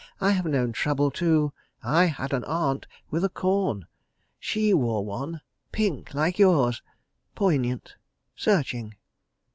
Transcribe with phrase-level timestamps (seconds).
[0.19, 1.53] I have known trouble too.
[1.83, 3.85] I had an Aunt with a corn....
[4.39, 5.41] She wore one....
[5.71, 6.81] Pink, like yours....
[7.35, 7.97] Poignant....
[8.35, 8.95] Searching.